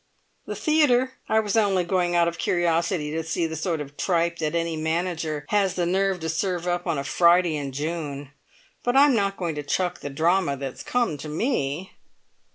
"The 0.47 0.55
theatre! 0.55 1.11
I 1.29 1.39
was 1.39 1.55
only 1.55 1.83
going 1.83 2.15
out 2.15 2.27
of 2.27 2.39
curiosity 2.39 3.11
to 3.11 3.23
see 3.23 3.45
the 3.45 3.55
sort 3.55 3.79
of 3.79 3.97
tripe 3.97 4.39
that 4.39 4.55
any 4.55 4.75
manager 4.75 5.45
has 5.49 5.75
the 5.75 5.85
nerve 5.85 6.21
to 6.21 6.27
serve 6.29 6.65
up 6.67 6.87
on 6.87 6.97
a 6.97 7.03
Friday 7.03 7.55
in 7.55 7.71
June; 7.71 8.31
but 8.83 8.97
I'm 8.97 9.13
not 9.13 9.37
going 9.37 9.53
to 9.53 9.61
chuck 9.61 9.99
the 9.99 10.09
drama 10.09 10.57
that's 10.57 10.81
come 10.81 11.17
to 11.19 11.29
me!" 11.29 11.91